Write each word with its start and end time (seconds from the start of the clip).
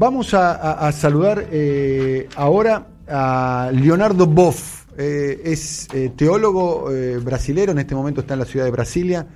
Vamos 0.00 0.32
a, 0.32 0.90
saludar 0.92 1.44
eh, 1.52 2.26
ahora 2.34 2.86
a 3.06 3.70
Leonardo 3.70 4.26
Boff. 4.26 4.86
Eh, 4.96 5.42
es 5.44 5.92
eh, 5.92 6.12
teólogo 6.16 6.86
brasilero, 7.22 7.72
en 7.72 7.80
este 7.80 7.94
momento 7.94 8.22
está 8.22 8.32
en 8.32 8.40
la 8.40 8.46
ciudad 8.46 8.64
de 8.64 8.70
Brasilia. 8.70 9.26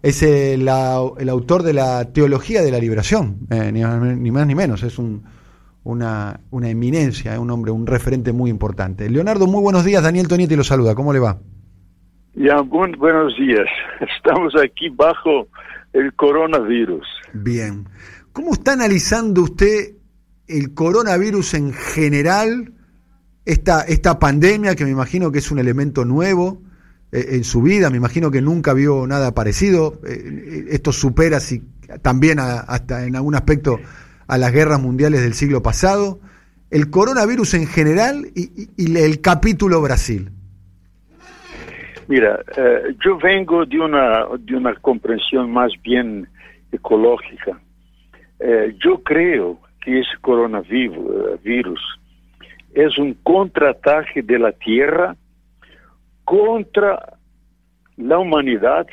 Es 0.00 0.22
el 0.22 0.68
autor 0.68 1.64
de 1.64 1.72
la 1.72 2.12
Teología 2.12 2.62
de 2.62 2.70
la 2.70 2.78
Liberación, 2.78 3.48
ni, 3.72 4.30
más 4.30 4.46
ni 4.46 4.54
menos. 4.54 4.84
Es 4.84 4.96
una, 5.82 6.38
una 6.52 6.68
eminencia, 6.70 7.40
un 7.40 7.50
hombre, 7.50 7.72
un 7.72 7.88
referente 7.88 8.32
muy 8.32 8.48
importante. 8.48 9.10
Leonardo, 9.10 9.48
muy 9.48 9.60
buenos 9.60 9.84
días. 9.84 10.04
Daniel 10.04 10.28
Tonietti 10.28 10.54
lo 10.54 10.62
saluda. 10.62 10.94
¿Cómo 10.94 11.12
le 11.12 11.18
va? 11.18 11.40
Ya, 12.34 12.60
buenos 12.60 13.36
días. 13.36 13.66
Estamos 14.16 14.54
aquí 14.54 14.88
bajo 14.88 15.48
el 15.92 16.14
coronavirus. 16.14 17.08
Bien. 17.32 17.88
¿Cómo 18.32 18.52
está 18.52 18.74
analizando 18.74 19.42
usted 19.42 20.01
el 20.52 20.74
coronavirus 20.74 21.54
en 21.54 21.72
general, 21.72 22.72
esta, 23.44 23.82
esta 23.82 24.18
pandemia 24.18 24.74
que 24.76 24.84
me 24.84 24.90
imagino 24.90 25.32
que 25.32 25.38
es 25.38 25.50
un 25.50 25.58
elemento 25.58 26.04
nuevo 26.04 26.62
eh, 27.10 27.28
en 27.30 27.44
su 27.44 27.62
vida, 27.62 27.90
me 27.90 27.96
imagino 27.96 28.30
que 28.30 28.42
nunca 28.42 28.74
vio 28.74 29.06
nada 29.06 29.34
parecido, 29.34 30.00
eh, 30.06 30.66
esto 30.70 30.92
supera 30.92 31.40
si, 31.40 31.62
también 32.02 32.38
hasta 32.38 33.06
en 33.06 33.16
algún 33.16 33.34
aspecto 33.34 33.80
a 34.26 34.38
las 34.38 34.52
guerras 34.52 34.80
mundiales 34.80 35.22
del 35.22 35.34
siglo 35.34 35.62
pasado, 35.62 36.20
el 36.70 36.90
coronavirus 36.90 37.54
en 37.54 37.66
general 37.66 38.26
y, 38.34 38.68
el 38.96 39.20
capítulo 39.20 39.80
Brasil. 39.80 40.30
Mira, 42.08 42.40
eh, 42.56 42.94
yo 43.04 43.18
vengo 43.18 43.64
de 43.64 43.78
una, 43.78 44.26
de 44.38 44.56
una 44.56 44.74
comprensión 44.76 45.50
más 45.50 45.72
bien 45.82 46.28
ecológica. 46.70 47.60
yo 48.82 49.02
creo 49.02 49.61
que 49.82 49.90
esse 49.90 50.16
coronavírus 50.18 51.80
é 52.74 52.88
um 53.00 53.12
contra-ataque 53.22 54.22
da 54.22 54.52
Terra 54.52 55.16
contra 56.24 57.18
a 57.98 58.18
humanidade 58.18 58.92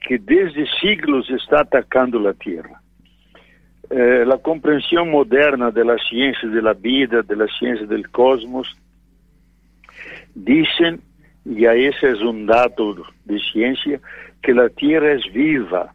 que 0.00 0.18
desde 0.18 0.66
siglos 0.78 1.28
está 1.30 1.60
atacando 1.60 2.26
a 2.28 2.34
Terra. 2.34 2.80
Eh, 3.90 4.22
a 4.22 4.38
compreensão 4.38 5.06
moderna 5.06 5.70
das 5.70 6.08
ciências 6.08 6.62
da 6.62 6.72
vida, 6.72 7.22
das 7.22 7.58
ciências 7.58 7.88
do 7.88 8.10
cosmos, 8.10 8.74
dizem, 10.34 10.98
e 11.46 11.64
esse 11.64 12.06
é 12.06 12.14
um 12.24 12.44
dado 12.46 13.06
de 13.26 13.52
ciência, 13.52 14.00
que 14.42 14.52
a 14.52 14.70
Terra 14.70 15.06
é 15.06 15.16
viva, 15.30 15.90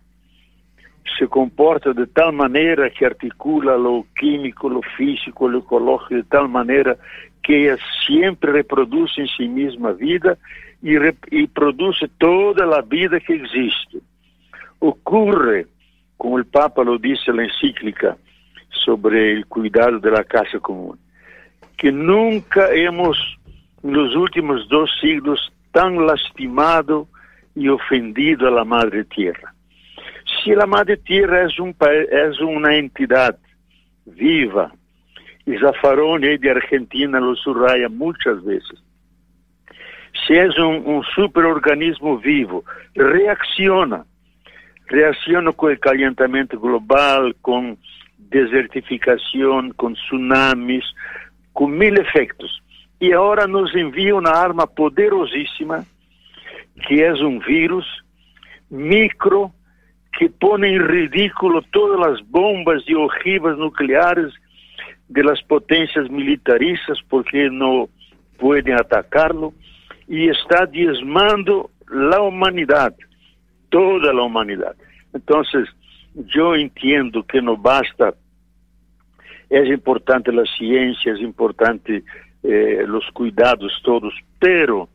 se 1.17 1.27
comporta 1.27 1.93
de 1.93 2.05
tal 2.07 2.31
maneira 2.31 2.89
que 2.89 3.05
articula 3.05 3.77
o 3.77 4.05
químico, 4.17 4.67
o 4.67 4.81
físico, 4.95 5.45
o 5.45 5.57
ecológico 5.57 6.15
de 6.15 6.23
tal 6.23 6.47
maneira 6.47 6.97
que 7.43 7.67
ela 7.67 7.77
sempre 8.05 8.51
reproduz 8.51 9.17
em 9.17 9.27
si 9.27 9.47
mesma 9.47 9.93
vida 9.93 10.37
e, 10.83 10.95
e 11.31 11.47
produz 11.47 11.99
toda 12.17 12.77
a 12.77 12.81
vida 12.81 13.19
que 13.19 13.33
existe. 13.33 14.01
Ocorre, 14.79 15.67
como 16.17 16.39
o 16.39 16.45
Papa 16.45 16.83
lo 16.83 16.97
disse 16.97 17.31
na 17.31 17.45
encíclica 17.45 18.17
sobre 18.71 19.39
o 19.39 19.47
cuidado 19.47 19.99
da 19.99 20.23
casa 20.23 20.59
comum, 20.59 20.95
que 21.77 21.91
nunca 21.91 22.75
hemos, 22.75 23.37
nos 23.83 24.15
últimos 24.15 24.67
dois 24.67 24.91
siglos, 24.99 25.51
tão 25.71 25.95
lastimado 25.99 27.07
e 27.55 27.69
ofendido 27.69 28.47
a 28.47 28.51
la 28.51 28.65
Madre 28.65 29.03
Tierra 29.05 29.53
se 30.43 30.53
a 30.53 30.67
Madre 30.67 30.97
Tierra 30.97 31.37
é, 31.39 31.61
um, 31.61 31.73
é 31.79 32.43
uma 32.43 32.75
entidade 32.75 33.37
viva, 34.05 34.71
e 35.45 35.57
Zaffaroni 35.57 36.37
de 36.37 36.49
Argentina 36.49 37.19
lo 37.19 37.35
subraya 37.35 37.89
muitas 37.89 38.43
vezes, 38.43 38.79
se 40.25 40.37
é 40.37 40.47
um, 40.61 40.97
um 40.97 41.03
superorganismo 41.03 42.17
vivo, 42.17 42.63
reacciona, 42.95 44.05
reacciona 44.87 45.53
com 45.53 45.67
o 45.67 45.79
calentamento 45.79 46.59
global, 46.59 47.31
com 47.41 47.77
desertificação, 48.17 49.71
com 49.75 49.93
tsunamis, 49.93 50.85
com 51.53 51.67
mil 51.67 51.95
efeitos. 51.95 52.61
E 53.01 53.13
agora 53.13 53.47
nos 53.47 53.73
envia 53.75 54.15
uma 54.15 54.29
arma 54.29 54.67
poderosíssima, 54.67 55.85
que 56.85 57.01
é 57.01 57.13
um 57.13 57.39
vírus 57.39 57.85
micro, 58.69 59.51
que 60.13 60.29
põe 60.29 60.67
em 60.67 60.81
ridículo 60.81 61.61
todas 61.71 62.13
as 62.13 62.21
bombas 62.21 62.83
e 62.87 62.95
ojivas 62.95 63.57
nucleares 63.57 64.33
de 65.09 65.23
las 65.23 65.41
potências 65.41 66.07
militaristas 66.09 66.99
porque 67.09 67.49
não 67.49 67.89
podem 68.37 68.73
atacá-lo 68.73 69.53
e 70.07 70.29
está 70.29 70.65
diezmando 70.65 71.69
a 71.91 72.21
humanidade, 72.21 72.97
toda 73.69 74.11
a 74.11 74.23
humanidade. 74.23 74.77
Então, 75.13 75.41
eu 76.35 76.55
entendo 76.55 77.23
que 77.23 77.41
não 77.41 77.55
basta, 77.55 78.15
é 79.49 79.65
importante 79.67 80.29
a 80.29 80.45
ciência, 80.57 81.11
é 81.11 81.21
importante 81.21 82.03
eh, 82.43 82.85
os 82.85 83.09
cuidados 83.11 83.81
todos, 83.81 84.13
pero 84.39 84.87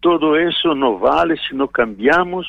todo 0.00 0.38
isso 0.38 0.74
não 0.74 0.98
vale 0.98 1.36
se 1.38 1.54
não 1.54 1.68
cambiamos 1.68 2.46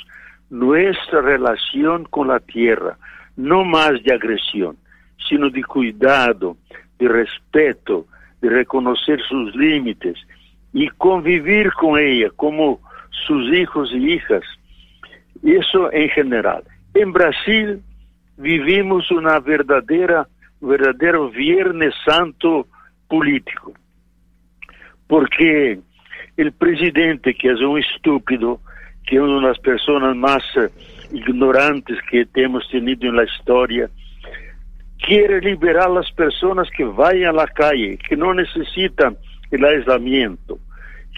nuestra 0.51 1.22
relación 1.22 2.03
con 2.03 2.28
la 2.28 2.39
tierra, 2.39 2.97
no 3.38 3.63
más 3.63 3.94
de 4.03 4.13
agresión, 4.13 4.78
sino 5.28 5.50
de 5.50 5.63
cuidado, 5.63 6.57
de 7.00 7.07
respeto, 7.07 8.06
de 8.41 8.50
reconocer 8.50 9.19
sus 9.28 9.56
límites 9.56 10.17
y 10.73 10.89
convivir 10.89 11.72
con 11.73 11.97
ella 11.97 12.29
como 12.35 12.79
sus 13.25 13.51
hijos 13.53 13.91
y 13.94 14.13
hijas. 14.13 14.44
Eso 15.41 15.91
en 15.91 16.09
general. 16.09 16.63
En 16.94 17.13
Brasil 17.13 17.81
vivimos 18.38 19.09
una 19.09 19.39
verdadera, 19.39 20.28
verdadero 20.59 21.29
Viernes 21.29 21.94
Santo 22.06 22.68
político, 23.07 23.73
porque 25.07 25.79
el 26.35 26.51
presidente, 26.51 27.33
que 27.35 27.51
es 27.51 27.62
un 27.62 27.79
estúpido, 27.79 28.59
que 29.12 29.18
é 29.18 29.22
uma 29.22 29.42
das 29.42 29.58
pessoas 29.58 30.16
mais 30.16 30.42
ignorantes 31.12 32.00
que 32.10 32.26
temos 32.28 32.66
tido 32.68 33.12
na 33.12 33.26
história, 33.26 33.92
quer 35.00 35.44
liberar 35.44 35.92
as 35.98 36.10
pessoas 36.12 36.70
que 36.70 36.86
vão 36.86 37.38
à 37.38 37.48
calle, 37.48 37.98
que 37.98 38.16
não 38.16 38.34
necessitam 38.34 39.18
o 39.52 39.66
aislamento, 39.66 40.58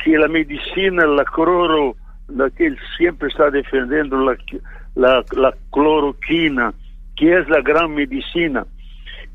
que 0.04 0.16
a 0.16 0.28
medicina, 0.28 1.04
a 1.22 1.24
cloro, 1.26 1.96
la 2.30 2.50
que 2.50 2.64
ele 2.64 2.80
sempre 2.98 3.28
está 3.28 3.52
defendendo, 3.52 4.16
a 4.28 5.54
cloroquina, 5.72 6.74
que 7.16 7.30
é 7.30 7.42
a 7.42 7.62
grande 7.62 7.94
medicina, 7.94 8.66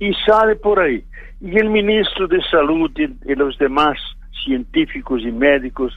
e 0.00 0.12
sai 0.26 0.56
por 0.56 0.80
aí. 0.80 1.04
E 1.40 1.62
o 1.62 1.70
ministro 1.70 2.26
de 2.26 2.42
Saúde 2.50 3.08
e 3.24 3.40
os 3.40 3.56
demais 3.56 4.00
científicos 4.42 5.22
e 5.22 5.30
médicos 5.30 5.96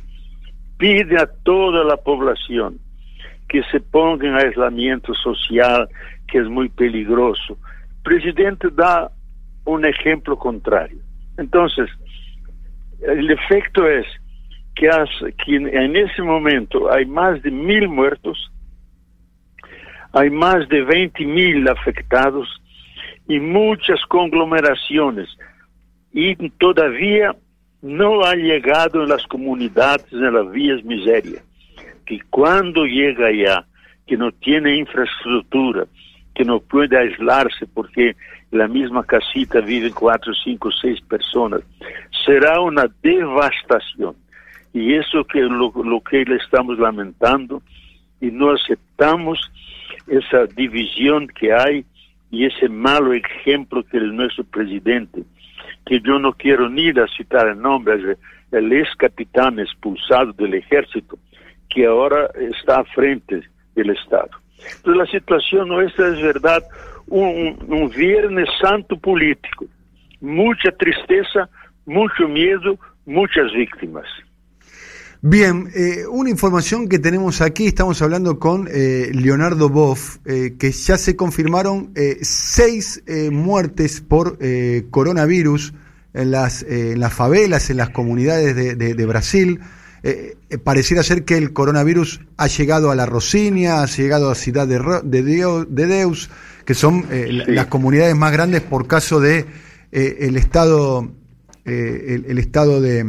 pide 0.81 1.16
a 1.16 1.28
toda 1.28 1.94
a 1.94 1.97
população 1.97 2.74
que 3.47 3.62
se 3.66 3.80
ponga 3.80 4.25
em 4.25 4.34
aislamiento 4.34 5.14
social, 5.14 5.88
que 6.28 6.40
é 6.40 6.44
muito 6.44 6.74
peligroso. 6.74 7.53
O 7.53 8.03
presidente 8.03 8.68
dá 8.72 9.12
um 9.68 9.80
exemplo 9.86 10.36
contrário. 10.36 11.00
Então, 11.38 11.68
o 11.68 13.31
efeito 13.31 13.84
é 13.86 14.02
que, 14.75 14.88
que 15.44 15.59
nesse 15.59 16.19
momento 16.24 16.88
há 16.88 17.06
mais 17.06 17.40
de 17.44 17.52
mil 17.52 17.88
mortos, 17.88 18.52
há 20.13 20.28
mais 20.31 20.68
de 20.68 20.84
20 20.84 21.25
mil 21.25 21.72
afectados 21.72 22.50
e 23.30 23.40
muitas 23.40 24.03
conglomerações. 24.06 25.30
E, 26.12 26.36
todavia, 27.81 27.98
não 27.98 28.22
há 28.22 28.36
chegado 28.36 29.07
nas 29.07 29.25
comunidades 29.25 30.12
nas 30.12 30.51
vias 30.51 30.81
miséria, 30.83 31.44
que 32.06 32.19
quando 32.30 32.88
chega 32.88 33.28
allá, 33.28 33.63
que 34.06 34.16
não 34.16 34.31
tem 34.31 34.80
infraestrutura, 34.80 35.88
que 36.36 36.44
não 36.44 36.60
pode 36.60 36.95
aislar-se 36.95 37.66
porque 37.68 38.16
na 38.51 38.68
mesma 38.68 39.04
casita 39.04 39.62
vivem 39.62 39.92
quatro, 39.92 40.33
cinco, 40.36 40.72
seis 40.74 41.00
pessoas, 41.00 41.63
será 42.25 42.62
uma 42.62 42.89
devastação. 43.01 44.16
E 44.74 44.95
isso 44.95 45.24
que 45.25 45.42
lo, 45.42 46.01
que 46.01 46.18
estamos 46.18 46.78
lamentando 46.78 47.62
e 48.22 48.30
não 48.31 48.51
aceitamos 48.51 49.39
essa 50.07 50.48
divisão 50.48 51.28
que 51.28 51.51
há 51.51 51.66
e 51.72 52.45
esse 52.45 52.68
malo 52.69 53.13
exemplo 53.13 53.83
que 53.83 53.98
o 53.98 54.13
nosso 54.13 54.44
presidente 54.45 55.25
que 55.92 56.00
yo 56.00 56.20
no 56.20 56.32
quiero 56.32 56.70
ni 56.70 56.94
citar 57.18 57.50
el 57.50 57.62
nombre, 57.62 58.16
el 58.54 58.72
ex 58.72 58.96
capitán 58.96 59.60
expulsado 59.60 60.32
del 60.32 60.54
ejército, 60.54 61.20
que 61.70 61.86
ahora 61.86 62.30
está 62.54 62.80
a 62.80 62.86
frente 62.86 63.42
del 63.76 63.90
Estado. 63.90 64.30
Entonces 64.78 64.96
la 64.96 65.06
situación 65.08 65.68
nuestra 65.68 66.08
es 66.08 66.22
verdad 66.22 66.64
un, 67.08 67.58
un 67.68 67.90
Viernes 67.90 68.48
Santo 68.62 68.98
político. 68.98 69.66
mucha 70.22 70.72
tristeza, 70.72 71.50
mucho 71.86 72.26
miedo, 72.26 72.80
muchas 73.06 73.52
víctimas. 73.52 74.06
Bien, 75.24 75.68
eh, 75.76 76.08
una 76.10 76.30
información 76.30 76.88
que 76.88 77.00
tenemos 77.00 77.42
aquí, 77.42 77.68
estamos 77.68 78.02
hablando 78.02 78.40
con 78.40 78.70
eh, 78.72 79.12
Leonardo 79.14 79.68
Boff, 79.68 80.20
eh, 80.26 80.56
que 80.58 80.72
ya 80.72 80.98
se 80.98 81.18
confirmaron 81.18 81.94
seis 82.22 83.04
muertes 83.30 84.00
por 84.00 84.38
coronavirus 84.90 85.74
en 86.13 86.31
las, 86.31 86.63
en 86.63 87.00
las 87.00 87.13
favelas, 87.13 87.69
en 87.69 87.78
las 87.78 87.90
comunidades 87.90 88.56
de, 88.56 88.75
de, 88.75 89.06
Brasil. 89.06 89.60
pareciera 90.63 91.04
ser 91.04 91.25
que 91.25 91.38
el 91.38 91.54
coronavirus 91.54 92.22
ha 92.38 92.48
llegado 92.48 92.92
a 92.92 92.96
la 92.96 93.06
Rosinia, 93.06 93.81
ha 93.81 93.86
llegado 93.86 94.30
a 94.30 94.36
Ciudad 94.36 94.68
de, 94.68 94.80
de, 95.04 95.66
de 95.68 95.88
Deus, 95.88 96.30
que 96.66 96.74
son 96.74 97.06
las 97.48 97.68
comunidades 97.68 98.16
más 98.16 98.31
grandes 98.31 98.62
por 98.62 98.88
caso 98.88 99.19
de 99.19 99.46
el 99.92 100.38
estado, 100.38 101.12
el 101.66 102.38
estado 102.38 102.81
de 102.81 103.06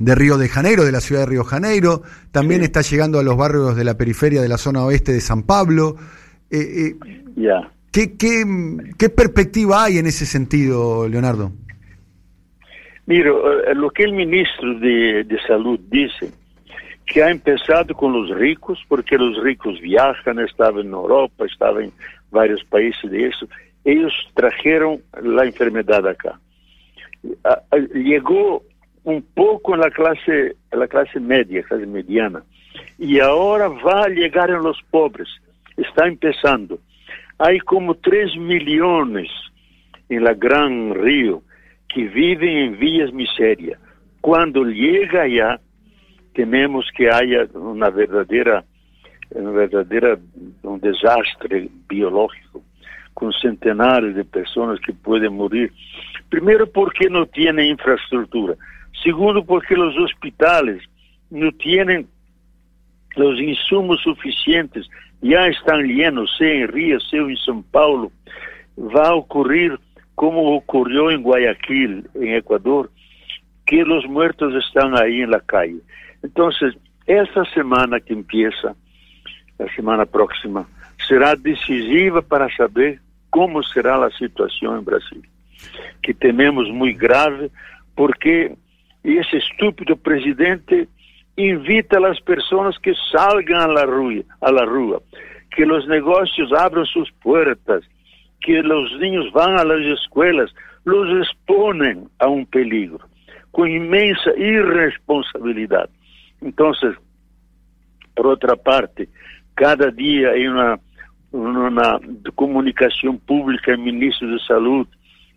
de 0.00 0.14
Río 0.14 0.38
de 0.38 0.48
Janeiro, 0.48 0.84
de 0.84 0.92
la 0.92 1.00
ciudad 1.00 1.22
de 1.22 1.26
Río 1.26 1.42
de 1.42 1.48
Janeiro, 1.48 2.02
también 2.32 2.62
está 2.62 2.80
llegando 2.80 3.18
a 3.18 3.22
los 3.22 3.36
barrios 3.36 3.76
de 3.76 3.84
la 3.84 3.96
periferia 3.96 4.40
de 4.40 4.48
la 4.48 4.58
zona 4.58 4.82
oeste 4.82 5.12
de 5.12 5.20
San 5.20 5.42
Pablo. 5.42 5.96
Eh, 6.50 6.96
eh 6.96 7.62
¿qué, 7.92 8.16
qué, 8.16 9.08
perspectiva 9.10 9.84
hay 9.84 9.98
en 9.98 10.06
ese 10.06 10.26
sentido, 10.26 11.06
Leonardo? 11.06 11.52
Mira, 13.10 13.32
eh, 13.32 13.74
lo 13.74 13.90
que 13.90 14.04
el 14.04 14.12
ministro 14.12 14.78
de, 14.78 15.24
de 15.24 15.42
Salud 15.44 15.80
dice, 15.88 16.30
que 17.04 17.24
ha 17.24 17.28
empezado 17.28 17.92
con 17.92 18.12
los 18.12 18.30
ricos, 18.38 18.78
porque 18.86 19.18
los 19.18 19.42
ricos 19.42 19.80
viajan, 19.80 20.38
estaban 20.38 20.86
en 20.86 20.92
Europa, 20.92 21.44
estaban 21.44 21.86
en 21.86 21.92
varios 22.30 22.62
países 22.62 23.10
de 23.10 23.26
eso, 23.26 23.48
ellos 23.84 24.12
trajeron 24.34 25.02
la 25.24 25.44
enfermedad 25.44 26.06
acá. 26.06 26.38
Ah, 27.42 27.60
ah, 27.72 27.78
llegó 27.92 28.62
un 29.02 29.22
poco 29.34 29.74
en 29.74 29.80
la 29.80 29.90
clase, 29.90 30.54
la 30.70 30.86
clase 30.86 31.18
media, 31.18 31.64
clase 31.64 31.86
mediana. 31.86 32.44
Y 32.96 33.18
ahora 33.18 33.66
va 33.66 34.04
a 34.04 34.08
llegar 34.08 34.50
en 34.50 34.62
los 34.62 34.80
pobres. 34.88 35.28
Está 35.76 36.06
empezando. 36.06 36.78
Hay 37.38 37.58
como 37.58 37.96
3 37.96 38.36
millones 38.36 39.28
en 40.08 40.22
la 40.22 40.34
Gran 40.34 40.94
Río 40.94 41.42
que 41.92 42.04
viven 42.04 42.56
en 42.56 42.78
vías 42.78 43.12
miseria. 43.12 43.78
Cuando 44.20 44.64
llega 44.64 45.22
allá, 45.22 45.60
tenemos 46.34 46.86
que 46.96 47.10
haya 47.10 47.46
una 47.54 47.90
verdadera, 47.90 48.64
una 49.30 49.50
verdadera, 49.50 50.18
un 50.62 50.80
desastre 50.80 51.68
biológico, 51.88 52.62
con 53.14 53.32
centenares 53.32 54.14
de 54.14 54.24
personas 54.24 54.78
que 54.80 54.92
pueden 54.92 55.34
morir. 55.34 55.72
Primero 56.28 56.70
porque 56.70 57.08
no 57.10 57.26
tiene 57.26 57.66
infraestructura. 57.66 58.54
Segundo, 59.02 59.44
porque 59.44 59.74
los 59.74 59.96
hospitales 59.98 60.82
no 61.30 61.50
tienen 61.52 62.06
los 63.16 63.40
insumos 63.40 64.00
suficientes, 64.02 64.88
ya 65.20 65.46
están 65.48 65.82
llenos, 65.86 66.30
sea 66.38 66.52
en 66.52 66.68
Río, 66.68 67.00
sea 67.00 67.20
en 67.20 67.36
São 67.36 67.64
Paulo. 67.70 68.12
Va 68.78 69.08
a 69.08 69.14
ocurrir 69.14 69.78
como 70.20 70.54
ocurrió 70.54 71.10
en 71.10 71.22
Guayaquil, 71.22 72.06
en 72.14 72.34
Ecuador, 72.34 72.90
que 73.64 73.82
los 73.84 74.04
muertos 74.04 74.52
están 74.54 74.94
ahí 74.94 75.22
en 75.22 75.30
la 75.30 75.40
calle. 75.40 75.80
Entonces, 76.22 76.74
esta 77.06 77.46
semana 77.54 77.98
que 78.00 78.12
empieza, 78.12 78.76
la 79.58 79.66
semana 79.74 80.04
próxima, 80.04 80.68
será 81.08 81.34
decisiva 81.36 82.20
para 82.20 82.54
saber 82.54 83.00
cómo 83.30 83.62
será 83.62 83.96
la 83.96 84.10
situación 84.10 84.80
en 84.80 84.84
Brasil, 84.84 85.26
que 86.02 86.12
tenemos 86.12 86.68
muy 86.68 86.92
grave, 86.92 87.50
porque 87.94 88.54
esse 89.02 89.38
estúpido 89.38 89.96
presidente 89.96 90.86
invita 91.34 91.96
as 92.06 92.20
pessoas 92.20 92.76
que 92.76 92.92
salgam 93.10 93.74
à 93.74 94.64
rua, 94.66 95.02
que 95.50 95.64
os 95.64 95.88
negócios 95.88 96.52
abram 96.52 96.84
suas 96.84 97.08
portas, 97.22 97.82
que 98.40 98.60
os 98.60 98.98
niños 98.98 99.30
vão 99.32 99.54
às 99.54 99.84
escolas, 99.98 100.50
los 100.84 101.26
exponem 101.26 102.06
a 102.18 102.28
um 102.28 102.44
peligro, 102.44 103.00
com 103.52 103.66
imensa 103.66 104.30
irresponsabilidade. 104.36 105.90
Então, 106.42 106.72
por 108.16 108.26
outra 108.26 108.56
parte, 108.56 109.08
cada 109.54 109.92
dia 109.92 110.36
em 110.36 110.48
uma, 110.48 110.80
uma 111.32 112.00
comunicação 112.34 113.16
pública, 113.16 113.74
o 113.74 113.78
ministro 113.80 114.36
de 114.36 114.46
Saúde, 114.46 114.90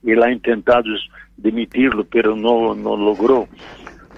ele 0.04 0.24
ha 0.24 0.40
tentado 0.40 0.90
demitirlo, 1.38 2.06
pero 2.06 2.36
no, 2.36 2.76
no 2.76 2.96
logró. 2.96 3.48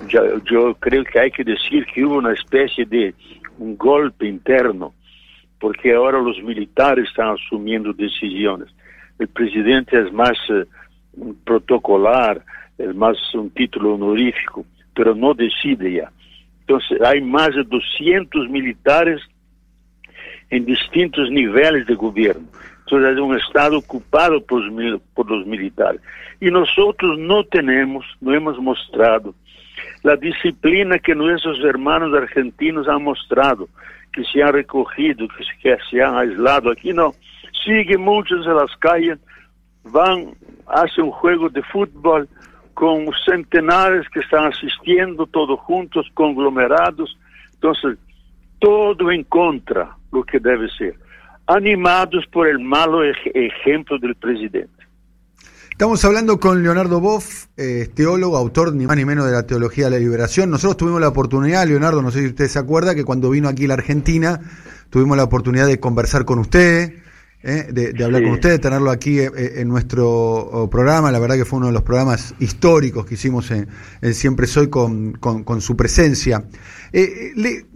Yo, 0.10 0.40
yo, 0.44 0.76
creo 0.76 1.04
que 1.04 1.20
hay 1.20 1.32
que 1.32 1.44
decir 1.44 1.86
que 1.86 2.04
hubo 2.04 2.18
una 2.18 2.34
especie 2.34 2.86
de 2.86 3.14
un 3.58 3.78
golpe 3.78 4.28
interno, 4.28 4.94
porque 5.60 5.94
ahora 5.94 6.20
los 6.20 6.42
militares 6.44 7.08
están 7.08 7.30
asumiendo 7.30 7.94
decisiones. 7.94 8.70
El 9.20 9.28
presidente 9.28 10.00
es 10.00 10.12
más 10.12 10.38
eh, 10.50 10.66
protocolar, 11.44 12.44
es 12.78 12.94
más 12.96 13.18
un 13.34 13.50
título 13.50 13.96
honorífico, 13.96 14.66
pero 14.94 15.16
no 15.16 15.34
decide 15.34 15.94
ya. 15.94 16.12
Entonces 16.62 17.02
hay 17.02 17.22
más 17.22 17.56
de 17.56 17.64
200 17.64 18.50
militares 18.50 19.22
en 20.50 20.66
distintos 20.66 21.30
niveles 21.32 21.86
de 21.88 21.96
gobierno. 21.96 22.48
Entonces 22.80 23.14
es 23.14 23.20
un 23.20 23.38
Estado 23.38 23.78
ocupado 23.78 24.44
por 24.46 24.62
por 25.14 25.30
los 25.30 25.46
militares. 25.46 26.02
Y 26.40 26.52
nosotros 26.52 27.18
no 27.18 27.44
tenemos, 27.46 28.06
no 28.20 28.34
hemos 28.34 28.60
mostrado 28.60 29.34
la 30.04 30.16
disciplina 30.16 31.00
que 31.00 31.16
nuestros 31.16 31.60
hermanos 31.64 32.14
argentinos 32.14 32.88
han 32.88 33.04
mostrado, 33.04 33.68
que 34.16 34.24
se 34.24 34.42
han 34.42 34.54
recogido, 34.54 35.28
que 35.28 35.44
se, 35.44 35.58
que 35.62 35.78
se 35.90 36.02
han 36.02 36.16
aislado. 36.16 36.72
Aquí 36.72 36.94
no, 36.94 37.14
siguen 37.66 38.02
muchos 38.02 38.46
en 38.48 38.56
las 38.56 38.76
calles, 38.78 39.20
van, 39.84 40.34
hacen 40.68 41.06
un 41.06 41.52
de 41.52 41.62
fútbol 41.64 42.28
con 42.74 43.08
centenares 43.26 44.08
que 44.10 44.22
están 44.22 44.46
asistiendo, 44.46 45.26
todos 45.28 45.60
juntos, 45.60 46.08
conglomerados. 46.14 47.18
Entonces, 47.54 47.98
todo 48.60 49.12
en 49.12 49.24
contra 49.26 49.96
lo 50.12 50.24
que 50.24 50.40
debe 50.40 50.70
ser 50.70 50.96
animados 51.48 52.26
por 52.32 52.48
el 52.48 52.60
malo 52.60 53.04
ejemplo 53.04 53.98
del 54.00 54.16
presidente. 54.16 54.75
Estamos 55.76 56.06
hablando 56.06 56.40
con 56.40 56.64
Leonardo 56.64 57.02
Boff, 57.02 57.48
eh, 57.58 57.90
teólogo, 57.94 58.38
autor 58.38 58.74
ni 58.74 58.88
más 58.88 58.96
ni 58.96 59.04
menos 59.04 59.26
de 59.26 59.34
la 59.34 59.46
teología 59.46 59.84
de 59.84 59.92
la 59.92 60.00
liberación. 60.00 60.50
Nosotros 60.50 60.78
tuvimos 60.78 61.02
la 61.02 61.10
oportunidad, 61.10 61.68
Leonardo, 61.68 62.02
no 62.02 62.12
sé 62.12 62.22
si 62.22 62.28
usted 62.28 62.48
se 62.48 62.60
acuerda, 62.60 62.96
que 62.96 63.04
cuando 63.04 63.30
vino 63.30 63.50
aquí 63.50 63.66
a 63.66 63.68
la 63.68 63.74
Argentina, 63.74 64.40
tuvimos 64.90 65.18
la 65.18 65.26
oportunidad 65.26 65.68
de 65.68 65.78
conversar 65.82 66.24
con 66.24 66.40
usted, 66.40 66.94
eh, 67.44 67.68
de, 67.74 68.06
hablar 68.06 68.24
con 68.24 68.32
usted, 68.32 68.52
de 68.52 68.60
tenerlo 68.60 68.90
aquí 68.90 69.20
eh, 69.20 69.30
en 69.36 69.68
nuestro 69.68 70.10
oh, 70.10 70.70
programa. 70.70 71.12
La 71.12 71.20
verdad 71.20 71.36
que 71.36 71.44
fue 71.44 71.58
uno 71.58 71.68
de 71.68 71.74
los 71.74 71.84
programas 71.84 72.36
históricos 72.40 73.06
que 73.06 73.16
hicimos 73.16 73.52
en, 73.52 73.68
Siempre 74.14 74.48
Soy 74.48 74.70
con, 74.70 75.12
con, 75.12 75.60
su 75.60 75.76
presencia. 75.76 76.42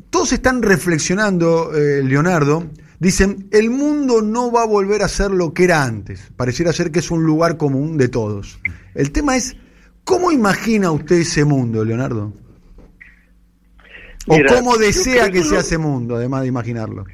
todos 0.10 0.32
están 0.32 0.62
reflexionando, 0.62 1.70
Leonardo, 1.74 2.65
Dicen, 3.00 3.48
el 3.51 3.70
mundo 3.70 4.22
no 4.22 4.51
va 4.51 4.63
a 4.63 4.68
volver 4.68 5.03
a 5.03 5.08
ser 5.08 5.32
lo 5.32 5.53
que 5.53 5.63
era 5.63 5.84
antes. 5.84 6.32
Pareciera 6.36 6.74
ser 6.74 6.91
que 6.91 7.00
es 7.00 7.10
un 7.12 7.24
lugar 7.24 7.56
común 7.56 7.98
de 7.98 8.10
todos. 8.10 8.60
El 8.94 9.13
tema 9.13 9.38
es, 9.38 9.56
¿cómo 10.03 10.32
imagina 10.32 10.91
usted 10.91 11.15
ese 11.15 11.46
mundo, 11.46 11.86
Leonardo? 11.86 12.34
¿O 14.27 14.38
cómo 14.48 14.77
desea 14.77 15.32
que 15.32 15.41
sea 15.44 15.60
ese 15.60 15.77
mundo, 15.77 16.18
además 16.18 16.41
de 16.41 16.50
imaginarlo? 16.50 17.06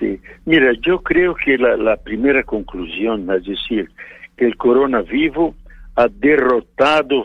Sí, 0.00 0.20
mira, 0.44 0.72
yo 0.82 1.00
creo 1.00 1.34
que 1.34 1.56
la, 1.56 1.96
primera 1.96 2.42
conclusión 2.42 3.30
es 3.30 3.44
decir, 3.44 3.88
que 4.36 4.46
el 4.46 4.56
coronavirus 4.56 5.54
ha 5.94 6.08
derrotado 6.08 7.24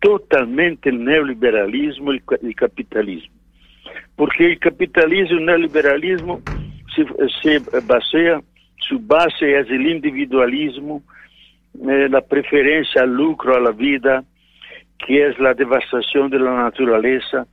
totalmente 0.00 0.90
el 0.90 1.04
neoliberalismo 1.04 2.12
y 2.12 2.22
el 2.42 2.54
capitalismo. 2.54 3.34
Porque 4.16 4.46
el 4.46 4.58
capitalismo 4.58 5.36
y 5.36 5.38
el 5.38 5.46
neoliberalismo 5.46 6.42
se, 6.96 7.60
se 7.60 7.80
basea, 7.80 8.40
su 8.78 8.98
base 8.98 9.58
es 9.58 9.68
el 9.70 9.86
individualismo, 9.86 11.02
eh, 11.88 12.08
la 12.08 12.22
preferencia 12.22 13.02
al 13.02 13.12
lucro, 13.12 13.54
a 13.54 13.60
la 13.60 13.70
vida, 13.70 14.24
que 14.98 15.26
es 15.26 15.38
la 15.38 15.54
devastación 15.54 16.30
de 16.30 16.38
la 16.38 16.54
naturaleza, 16.54 17.46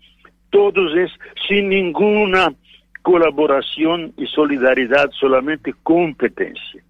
todos 0.49 0.95
es 0.95 1.11
sin 1.47 1.69
ninguna 1.69 2.53
colaboración 3.01 4.13
y 4.17 4.25
solidaridad, 4.27 5.09
solamente 5.11 5.73
competencia. 5.83 6.81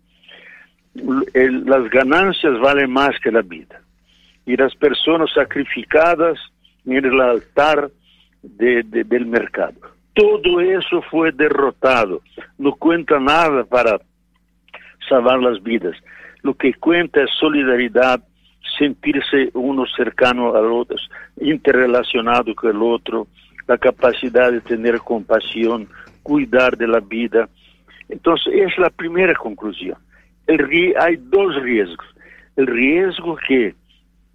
Las 0.93 1.89
ganancias 1.89 2.59
valen 2.59 2.91
más 2.91 3.19
que 3.19 3.31
la 3.31 3.41
vida. 3.41 3.81
Y 4.45 4.55
las 4.55 4.75
personas 4.75 5.31
sacrificadas 5.33 6.37
en 6.85 7.05
el 7.05 7.19
altar 7.19 7.89
de, 8.43 8.83
de, 8.83 9.03
del 9.05 9.25
mercado. 9.25 9.92
Todo 10.13 10.61
eso 10.61 11.01
fue 11.09 11.31
derrotado. 11.31 12.21
No 12.57 12.73
cuenta 12.73 13.19
nada 13.19 13.63
para 13.63 13.99
salvar 15.09 15.39
las 15.41 15.61
vidas. 15.63 15.95
Lo 16.43 16.53
que 16.53 16.73
cuenta 16.75 17.23
es 17.23 17.29
solidaridad, 17.39 18.21
sentirse 18.77 19.49
uno 19.53 19.85
cercano 19.95 20.55
al 20.55 20.71
otro, 20.71 20.97
interrelacionado 21.41 22.53
con 22.53 22.69
el 22.69 22.81
otro, 22.81 23.27
la 23.67 23.77
capacidad 23.77 24.51
de 24.51 24.61
tener 24.61 24.99
compasión, 24.99 25.87
cuidar 26.21 26.77
de 26.77 26.87
la 26.87 26.99
vida. 26.99 27.49
Entonces, 28.09 28.53
es 28.53 28.77
la 28.77 28.89
primera 28.89 29.33
conclusión. 29.33 29.97
Hay 30.99 31.15
dos 31.15 31.55
riesgos. 31.63 32.05
El 32.55 32.67
riesgo 32.67 33.37
que 33.47 33.73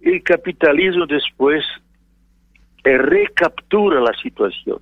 el 0.01 0.23
capitalismo 0.23 1.05
después 1.05 1.63
recaptura 2.83 4.01
la 4.01 4.13
situación 4.21 4.79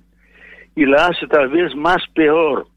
y 0.78 0.86
la 0.86 1.08
hace 1.08 1.26
tal 1.26 1.48
vez 1.48 1.74
más 1.74 2.00
peor. 2.14 2.68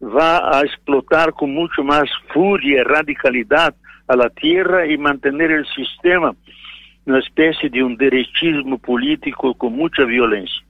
Va 0.00 0.56
a 0.56 0.60
explotar 0.60 1.32
con 1.32 1.52
mucho 1.52 1.82
más 1.82 2.04
furia 2.32 2.80
y 2.80 2.84
radicalidad 2.84 3.74
a 4.06 4.14
la 4.14 4.30
tierra 4.30 4.86
y 4.86 4.96
mantener 4.96 5.50
el 5.50 5.66
sistema 5.74 6.32
una 7.06 7.18
especie 7.18 7.68
de 7.68 7.82
un 7.82 7.96
derechismo 7.96 8.78
político 8.78 9.52
con 9.54 9.74
mucha 9.74 10.04
violencia. 10.04 10.62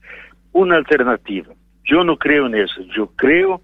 Una 0.53 0.75
alternativa. 0.77 1.53
Yo 1.83 2.03
no 2.03 2.17
creo 2.17 2.47
en 2.47 2.55
eso. 2.55 2.81
Yo 2.95 3.11
creo 3.15 3.61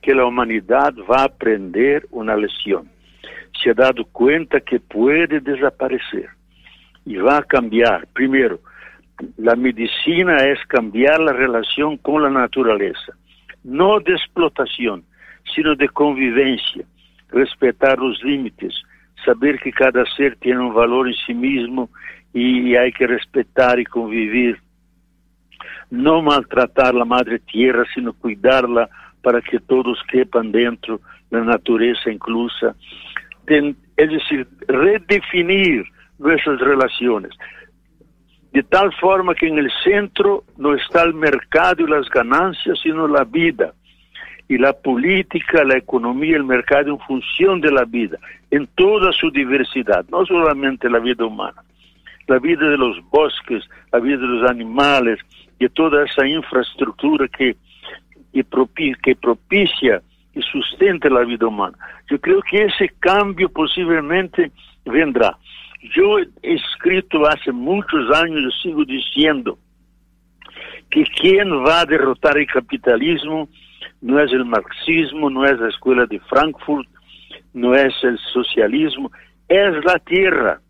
que 0.00 0.14
la 0.14 0.24
humanidad 0.24 0.94
va 1.10 1.22
a 1.22 1.24
aprender 1.24 2.06
una 2.12 2.36
lección. 2.36 2.88
Se 3.62 3.70
ha 3.70 3.74
dado 3.74 4.04
cuenta 4.06 4.60
que 4.60 4.78
puede 4.78 5.40
desaparecer 5.40 6.28
y 7.04 7.16
va 7.16 7.38
a 7.38 7.42
cambiar. 7.42 8.06
Primero, 8.14 8.60
la 9.36 9.54
medicina 9.54 10.36
es 10.36 10.58
cambiar 10.66 11.20
la 11.20 11.32
relación 11.32 11.96
con 11.98 12.22
la 12.22 12.30
naturaleza, 12.30 13.12
no 13.62 14.00
de 14.00 14.12
explotación, 14.12 15.04
sino 15.54 15.74
de 15.74 15.88
convivencia, 15.88 16.84
respetar 17.28 17.98
los 17.98 18.22
límites, 18.22 18.74
saber 19.24 19.58
que 19.60 19.72
cada 19.72 20.04
ser 20.16 20.36
tiene 20.36 20.60
un 20.60 20.74
valor 20.74 21.08
en 21.08 21.14
sí 21.26 21.34
mismo 21.34 21.90
y 22.32 22.74
hay 22.74 22.92
que 22.92 23.06
respetar 23.06 23.78
y 23.78 23.84
convivir. 23.84 24.58
No 25.90 26.22
maltratar 26.22 26.94
la 26.94 27.04
madre 27.04 27.38
tierra, 27.38 27.84
sino 27.94 28.12
cuidarla 28.12 28.88
para 29.22 29.40
que 29.40 29.60
todos 29.60 29.98
quepan 30.10 30.50
dentro, 30.52 31.00
la 31.30 31.42
naturaleza 31.44 32.10
inclusa. 32.10 32.74
es 33.46 34.10
decir, 34.10 34.46
redefinir 34.66 35.84
nuestras 36.18 36.60
relaciones, 36.60 37.32
de 38.54 38.62
tal 38.62 38.92
forma 38.94 39.34
que 39.34 39.48
en 39.48 39.58
el 39.58 39.68
centro 39.82 40.44
no 40.56 40.76
está 40.76 41.02
el 41.02 41.12
mercado 41.12 41.82
y 41.82 41.90
las 41.90 42.08
ganancias, 42.08 42.78
sino 42.80 43.08
la 43.08 43.24
vida. 43.24 43.74
Y 44.48 44.58
la 44.58 44.72
política, 44.72 45.64
la 45.64 45.76
economía, 45.76 46.36
el 46.36 46.44
mercado 46.44 46.90
en 46.90 47.00
función 47.00 47.60
de 47.60 47.72
la 47.72 47.84
vida, 47.84 48.16
en 48.52 48.68
toda 48.76 49.10
su 49.10 49.30
diversidad, 49.32 50.04
no 50.08 50.24
solamente 50.24 50.88
la 50.88 51.00
vida 51.00 51.24
humana, 51.24 51.64
la 52.28 52.38
vida 52.38 52.68
de 52.68 52.76
los 52.76 52.96
bosques, 53.10 53.64
la 53.90 53.98
vida 53.98 54.18
de 54.18 54.26
los 54.26 54.48
animales, 54.48 55.18
y 55.58 55.68
toda 55.70 56.04
esa 56.04 56.24
infraestructura 56.24 57.26
que, 57.26 57.56
que 58.32 59.16
propicia 59.16 60.00
y 60.32 60.42
sustenta 60.42 61.08
la 61.08 61.24
vida 61.24 61.48
humana. 61.48 61.76
Yo 62.08 62.20
creo 62.20 62.40
que 62.48 62.66
ese 62.66 62.88
cambio 63.00 63.48
posiblemente 63.48 64.52
vendrá. 64.84 65.36
Yo 65.92 66.18
he 66.18 66.54
escrito 66.54 67.26
hace 67.26 67.52
muchos 67.52 68.10
años, 68.16 68.40
yo 68.42 68.50
sigo 68.62 68.84
diciendo 68.86 69.58
que 70.88 71.04
quien 71.04 71.50
va 71.62 71.80
a 71.80 71.84
derrotar 71.84 72.38
el 72.38 72.46
capitalismo 72.46 73.50
no 74.00 74.18
es 74.18 74.32
el 74.32 74.46
marxismo, 74.46 75.28
no 75.28 75.44
es 75.44 75.58
la 75.60 75.68
escuela 75.68 76.06
de 76.06 76.20
Frankfurt, 76.20 76.88
no 77.52 77.74
es 77.74 77.92
el 78.02 78.18
socialismo, 78.32 79.12
es 79.46 79.84
la 79.84 79.98
tierra. 79.98 80.60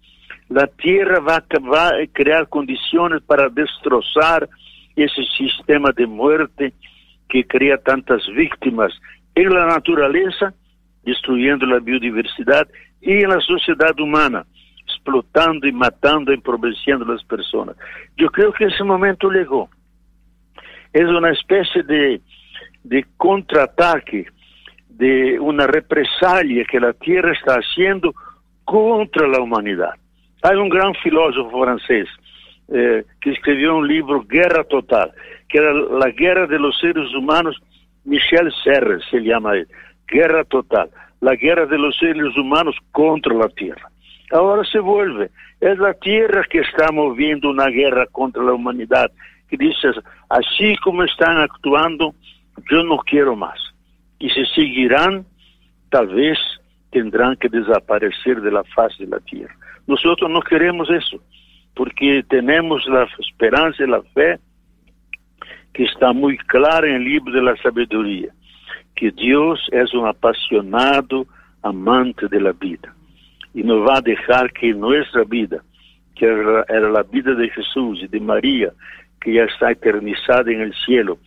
La 0.49 0.66
tierra 0.66 1.21
va, 1.21 1.44
va 1.73 1.88
a 1.90 2.06
crear 2.12 2.49
condiciones 2.49 3.23
para 3.23 3.49
destrozar 3.49 4.49
ese 4.97 5.23
sistema 5.37 5.90
de 5.92 6.06
muerte 6.09 6.73
que 7.28 7.47
crea 7.47 7.78
tantas 7.78 8.23
víctimas 8.35 8.92
en 9.37 9.49
la 9.50 9.66
naturaleza, 9.66 10.52
destruyendo 11.04 11.66
la 11.66 11.78
biodiversidad, 11.78 12.66
y 13.00 13.23
en 13.23 13.28
la 13.28 13.40
sociedad 13.40 13.99
humana 14.00 14.44
explotando 15.04 15.66
y 15.66 15.73
matando, 15.73 16.32
empobreciendo 16.32 17.04
las 17.04 17.23
personas. 17.25 17.76
Yo 18.16 18.28
creo 18.30 18.52
que 18.52 18.64
ese 18.64 18.82
momento 18.82 19.30
llegó. 19.30 19.68
Es 20.92 21.04
una 21.04 21.30
especie 21.30 21.82
de, 21.82 22.20
de 22.84 23.04
contraataque, 23.18 24.26
de 24.88 25.38
una 25.38 25.66
represalia 25.66 26.64
que 26.64 26.80
la 26.80 26.92
Tierra 26.94 27.32
está 27.32 27.56
haciendo 27.56 28.14
contra 28.64 29.28
la 29.28 29.40
humanidad. 29.40 29.94
Hay 30.42 30.56
un 30.56 30.68
gran 30.68 30.94
filósofo 30.94 31.62
francés 31.62 32.08
eh, 32.68 33.04
que 33.20 33.32
escribió 33.32 33.76
un 33.76 33.87
libro, 33.87 34.23
Guerra 34.23 34.64
Total, 34.64 35.12
que 35.49 35.58
era 35.58 35.73
la 35.73 36.11
guerra 36.11 36.46
de 36.46 36.58
los 36.58 36.78
seres 36.78 37.12
humanos, 37.14 37.61
Michel 38.04 38.52
Serres 38.62 39.02
se 39.11 39.20
llama 39.20 39.54
él, 39.56 39.68
Guerra 40.06 40.44
Total, 40.44 40.88
la 41.20 41.34
guerra 41.34 41.66
de 41.66 41.78
los 41.78 41.96
seres 41.99 42.37
humanos 42.37 42.76
contra 42.92 43.34
la 43.34 43.49
Tierra. 43.49 43.90
Ahora 44.35 44.64
se 44.64 44.81
vuelve. 44.81 45.31
Es 45.61 45.79
la 45.79 45.95
tierra 45.95 46.43
que 46.50 46.59
está 46.59 46.91
moviendo 46.91 47.50
una 47.50 47.69
guerra 47.69 48.05
contra 48.07 48.43
la 48.43 48.53
humanidad, 48.53 49.12
que 49.49 49.57
dice, 49.57 49.91
así 50.29 50.76
como 50.83 51.05
están 51.05 51.38
actuando, 51.38 52.17
yo 52.69 52.83
no 52.83 52.97
quiero 52.99 53.37
más. 53.37 53.57
Y 54.19 54.29
si 54.31 54.45
seguirán, 54.47 55.25
tal 55.88 56.09
vez 56.09 56.37
tendrán 56.91 57.37
que 57.37 57.49
desaparecer 57.49 58.41
de 58.41 58.50
la 58.50 58.64
faz 58.75 58.99
de 58.99 59.07
la 59.07 59.21
tierra. 59.21 59.55
Nosotros 59.87 60.29
no 60.29 60.41
queremos 60.41 60.91
eso, 60.91 61.21
porque 61.76 62.25
tenemos 62.29 62.85
la 62.87 63.07
esperanza 63.21 63.85
y 63.85 63.87
la 63.87 64.03
fe 64.14 64.41
que 65.73 65.85
está 65.85 66.12
muy 66.12 66.37
clara 66.38 66.88
en 66.88 66.97
el 66.97 67.05
libro 67.05 67.33
de 67.33 67.43
la 67.43 67.57
sabiduría, 67.59 68.33
que 68.97 69.12
Dios 69.12 69.61
es 69.71 69.95
un 69.95 70.09
apasionado 70.09 71.25
amante 71.62 72.26
de 72.26 72.41
la 72.41 72.50
vida 72.50 72.93
y 73.54 73.62
no 73.62 73.80
va 73.80 73.99
a 73.99 74.00
dejar 74.00 74.52
que 74.52 74.75
nuestra 74.75 75.25
vida, 75.25 75.62
que 76.14 76.26
era, 76.26 76.64
la 76.90 77.02
vida 77.04 77.34
de 77.34 77.49
Jesús 77.50 78.00
y 78.02 78.08
de 78.08 78.20
María, 78.20 78.73
que 79.20 79.32
ya 79.32 79.44
está 79.44 79.70
eternizada 79.70 80.50
en 80.50 80.61
el 80.61 80.75
cielo, 80.84 81.18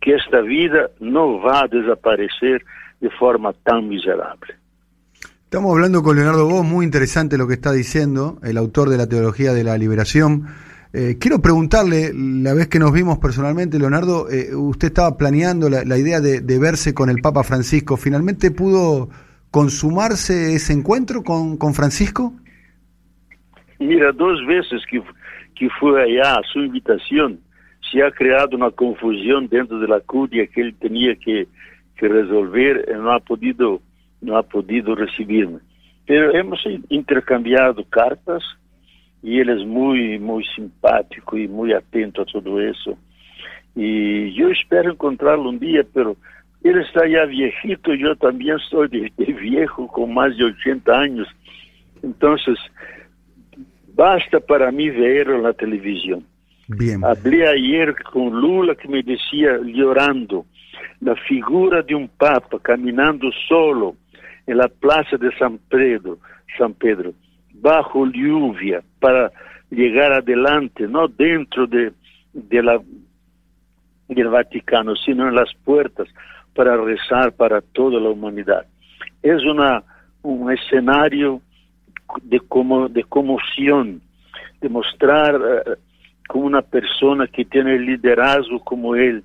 que 0.00 0.14
esta 0.14 0.40
vida 0.40 0.88
no 1.00 1.40
va 1.40 1.62
a 1.62 1.68
desaparecer 1.68 2.64
de 3.00 3.10
forma 3.10 3.52
tan 3.52 3.88
miserable. 3.88 4.54
Estamos 5.44 5.72
hablando 5.72 6.02
con 6.02 6.16
Leonardo 6.16 6.48
Vos, 6.48 6.64
muy 6.64 6.86
interesante 6.86 7.36
lo 7.36 7.46
que 7.46 7.54
está 7.54 7.72
diciendo, 7.72 8.38
el 8.42 8.56
autor 8.56 8.88
de 8.88 8.96
la 8.96 9.06
Teología 9.06 9.52
de 9.52 9.64
la 9.64 9.76
Liberación. 9.76 10.46
Eh, 10.94 11.16
quiero 11.18 11.40
preguntarle, 11.40 12.12
la 12.14 12.54
vez 12.54 12.68
que 12.68 12.78
nos 12.78 12.92
vimos 12.92 13.18
personalmente, 13.18 13.78
Leonardo, 13.78 14.30
eh, 14.30 14.54
usted 14.54 14.88
estaba 14.88 15.16
planeando 15.16 15.68
la, 15.68 15.98
idea 15.98 16.20
de, 16.20 16.58
verse 16.58 16.94
con 16.94 17.10
el 17.10 17.20
Papa 17.20 17.42
Francisco. 17.42 17.96
¿Finalmente 17.96 18.50
pudo 18.50 19.10
consumarse 19.52 20.54
ese 20.54 20.72
encuentro 20.72 21.22
con, 21.22 21.58
con 21.58 21.74
Francisco? 21.74 22.32
Mira, 23.78 24.10
dos 24.10 24.44
veces 24.46 24.82
que, 24.90 25.00
que 25.54 25.68
fue 25.78 26.02
allá 26.02 26.36
a 26.36 26.42
su 26.52 26.60
invitación, 26.60 27.38
se 27.90 28.02
ha 28.02 28.10
creado 28.10 28.56
una 28.56 28.70
confusión 28.70 29.48
dentro 29.48 29.78
de 29.78 29.86
la 29.86 30.00
curia 30.00 30.46
que 30.46 30.62
él 30.62 30.74
tenía 30.80 31.14
que, 31.16 31.46
que 31.96 32.08
resolver, 32.08 32.86
él 32.88 33.02
no 33.02 33.12
ha 33.12 33.20
podido, 33.20 33.82
no 34.22 34.38
ha 34.38 34.42
podido 34.42 34.94
recibirme. 34.94 35.58
Pero 36.06 36.34
hemos 36.34 36.60
intercambiado 36.88 37.84
cartas 37.84 38.42
y 39.22 39.38
él 39.38 39.50
es 39.50 39.66
muy, 39.66 40.18
muy 40.18 40.44
simpático 40.56 41.36
y 41.36 41.46
muy 41.46 41.74
atento 41.74 42.22
a 42.22 42.24
todo 42.24 42.58
eso. 42.60 42.96
Y 43.76 44.32
yo 44.32 44.48
espero 44.48 44.92
encontrarlo 44.92 45.48
un 45.48 45.58
día, 45.58 45.84
pero 45.92 46.16
él 46.64 46.80
está 46.80 47.06
ya 47.06 47.24
viejito, 47.24 47.94
yo 47.94 48.14
también 48.16 48.58
soy 48.70 48.88
de, 48.88 49.32
viejo, 49.32 49.86
con 49.88 50.14
más 50.14 50.36
de 50.36 50.44
80 50.44 50.92
años. 50.92 51.28
Entonces, 52.02 52.58
basta 53.94 54.40
para 54.40 54.70
mí 54.70 54.90
verlo 54.90 55.36
en 55.36 55.42
la 55.42 55.52
televisión. 55.52 56.24
Bien. 56.68 57.04
Hablé 57.04 57.48
ayer 57.48 57.94
con 58.04 58.40
Lula 58.40 58.74
que 58.74 58.88
me 58.88 59.02
decía, 59.02 59.58
llorando, 59.64 60.46
la 61.00 61.16
figura 61.16 61.82
de 61.82 61.94
un 61.94 62.08
papa 62.08 62.58
caminando 62.62 63.30
solo 63.48 63.96
en 64.46 64.58
la 64.58 64.68
plaza 64.68 65.16
de 65.16 65.36
San 65.36 65.58
Pedro, 65.68 66.18
San 66.56 66.74
Pedro 66.74 67.12
bajo 67.62 68.06
lluvia, 68.06 68.82
para 68.98 69.30
llegar 69.70 70.12
adelante, 70.12 70.86
no 70.88 71.08
dentro 71.08 71.66
de, 71.66 71.92
de 72.32 72.62
la, 72.62 72.80
del 74.08 74.28
Vaticano, 74.28 74.96
sino 74.96 75.28
en 75.28 75.36
las 75.36 75.54
puertas, 75.64 76.08
para 76.54 76.76
rezar 76.76 77.32
para 77.32 77.60
toda 77.60 78.00
la 78.00 78.10
humanidad. 78.10 78.66
Es 79.22 79.42
una, 79.44 79.82
un 80.22 80.50
escenario 80.52 81.40
de, 82.22 82.40
como, 82.40 82.88
de 82.88 83.04
conmoción, 83.04 84.00
de 84.60 84.68
mostrar 84.68 85.36
uh, 85.36 85.74
como 86.28 86.46
una 86.46 86.62
persona 86.62 87.26
que 87.26 87.44
tiene 87.44 87.78
liderazgo 87.78 88.60
como 88.60 88.94
él, 88.94 89.22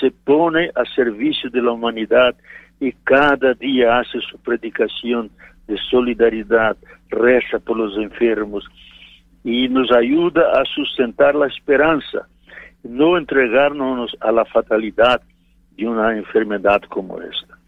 se 0.00 0.10
pone 0.10 0.70
a 0.74 0.84
servicio 0.94 1.50
de 1.50 1.62
la 1.62 1.72
humanidad 1.72 2.34
y 2.80 2.92
cada 3.04 3.54
día 3.54 3.98
hace 3.98 4.20
su 4.20 4.38
predicación 4.38 5.30
de 5.66 5.76
solidaridad, 5.90 6.76
reza 7.08 7.58
por 7.58 7.76
los 7.76 7.96
enfermos 7.96 8.64
y 9.44 9.68
nos 9.68 9.92
ayuda 9.92 10.42
a 10.52 10.64
sustentar 10.64 11.34
la 11.34 11.46
esperanza, 11.46 12.26
no 12.82 13.16
entregarnos 13.16 14.16
a 14.20 14.32
la 14.32 14.44
fatalidad 14.46 15.20
de 15.76 15.86
una 15.86 16.16
enfermedad 16.16 16.80
como 16.88 17.20
esta. 17.20 17.58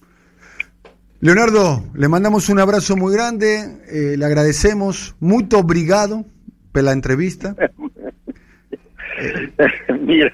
Leonardo, 1.21 1.83
le 1.95 2.09
mandamos 2.09 2.49
un 2.49 2.61
abrazo 2.61 2.97
muy 2.97 3.15
grande, 3.15 3.81
eh, 3.89 4.17
le 4.17 4.25
agradecemos, 4.25 5.17
muy 5.19 5.49
obrigado 5.55 6.25
por 6.73 6.83
la 6.83 6.93
entrevista. 6.93 7.57
Mira, 10.01 10.33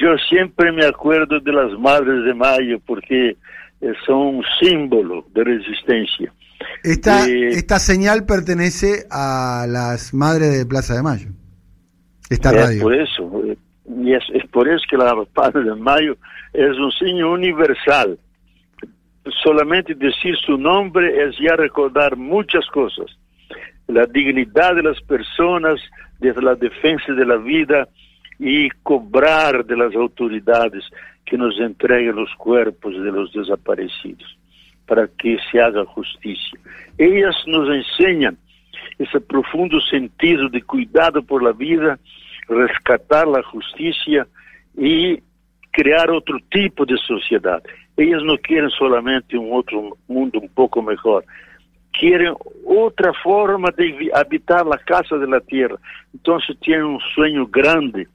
yo 0.00 0.16
siempre 0.28 0.72
me 0.72 0.86
acuerdo 0.86 1.40
de 1.40 1.52
las 1.52 1.78
Madres 1.78 2.24
de 2.24 2.34
Mayo 2.34 2.80
porque 2.86 3.36
son 4.06 4.36
un 4.36 4.44
símbolo 4.60 5.26
de 5.34 5.44
resistencia. 5.44 6.32
Esta, 6.82 7.28
eh, 7.28 7.50
esta 7.50 7.78
señal 7.78 8.24
pertenece 8.24 9.06
a 9.10 9.66
las 9.68 10.14
Madres 10.14 10.56
de 10.56 10.66
Plaza 10.66 10.94
de 10.94 11.02
Mayo. 11.02 11.28
Esta 12.30 12.50
es 12.50 12.56
radio. 12.56 12.82
por 12.82 12.94
eso, 12.94 13.42
eh, 13.44 13.56
y 13.88 14.14
es, 14.14 14.24
es 14.32 14.46
por 14.48 14.68
eso 14.68 14.84
que 14.88 14.96
la 14.96 15.14
Madre 15.34 15.62
de 15.62 15.74
Mayo 15.74 16.16
es 16.52 16.76
un 16.78 16.90
signo 16.92 17.32
universal. 17.32 18.18
Solamente 19.42 19.94
decir 19.94 20.36
su 20.36 20.56
nombre 20.56 21.24
es 21.24 21.36
ya 21.38 21.56
recordar 21.56 22.16
muchas 22.16 22.66
cosas. 22.66 23.06
La 23.88 24.06
dignidad 24.06 24.74
de 24.74 24.82
las 24.82 25.00
personas, 25.02 25.80
desde 26.18 26.42
la 26.42 26.54
defensa 26.54 27.12
de 27.12 27.24
la 27.24 27.36
vida 27.36 27.88
y 28.38 28.68
cobrar 28.82 29.64
de 29.64 29.76
las 29.76 29.94
autoridades 29.94 30.84
que 31.24 31.36
nos 31.36 31.58
entreguen 31.60 32.16
los 32.16 32.32
cuerpos 32.36 32.94
de 32.94 33.10
los 33.10 33.32
desaparecidos, 33.32 34.36
para 34.86 35.08
que 35.18 35.38
se 35.50 35.60
haga 35.60 35.84
justicia. 35.84 36.58
Ellas 36.98 37.34
nos 37.46 37.68
enseñan 37.68 38.36
ese 38.98 39.20
profundo 39.20 39.80
sentido 39.80 40.48
de 40.48 40.62
cuidado 40.62 41.22
por 41.22 41.42
la 41.42 41.52
vida, 41.52 41.98
rescatar 42.48 43.26
la 43.26 43.42
justicia 43.42 44.26
y 44.76 45.20
crear 45.72 46.10
otro 46.10 46.38
tipo 46.50 46.84
de 46.84 46.96
sociedad. 46.98 47.62
Ellas 47.96 48.22
no 48.24 48.36
quieren 48.38 48.70
solamente 48.70 49.36
un 49.36 49.50
otro 49.52 49.96
mundo 50.06 50.38
un 50.40 50.48
poco 50.48 50.82
mejor, 50.82 51.24
quieren 51.98 52.34
otra 52.66 53.12
forma 53.22 53.70
de 53.76 54.10
habitar 54.14 54.66
la 54.66 54.78
casa 54.78 55.16
de 55.16 55.26
la 55.26 55.40
tierra. 55.40 55.76
Entonces 56.12 56.58
tienen 56.60 56.84
un 56.84 57.00
sueño 57.14 57.46
grande 57.46 58.06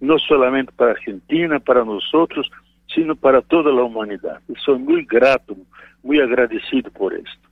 no 0.00 0.18
solamente 0.18 0.72
para 0.72 0.90
Argentina, 0.92 1.60
para 1.60 1.84
nosotros, 1.84 2.50
sino 2.92 3.14
para 3.14 3.40
toda 3.40 3.72
la 3.72 3.82
humanidad. 3.84 4.40
Y 4.48 4.54
soy 4.56 4.78
muy 4.78 5.04
grato, 5.04 5.56
muy 6.02 6.20
agradecido 6.20 6.90
por 6.90 7.14
esto. 7.14 7.48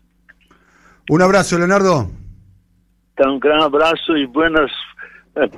Un 1.08 1.22
abrazo, 1.22 1.56
Leonardo. 1.58 2.10
Un 3.18 3.38
gran 3.38 3.60
abrazo 3.60 4.16
y 4.16 4.24
buenas, 4.24 4.70
eh, 4.70 4.99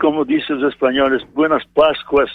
como 0.00 0.24
dicen 0.24 0.60
los 0.60 0.72
españoles, 0.72 1.22
buenas 1.34 1.62
Pascuas 1.74 2.30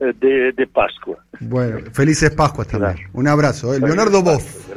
eh, 0.00 0.12
de, 0.20 0.52
de, 0.52 0.66
Pascua. 0.66 1.16
Bueno, 1.40 1.78
felices 1.92 2.30
Pascuas 2.30 2.68
también. 2.68 3.08
Un 3.12 3.28
abrazo. 3.28 3.74
Eh. 3.74 3.80
Leonardo 3.80 4.22
Boff. 4.22 4.68